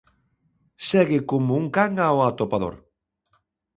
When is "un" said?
1.61-1.65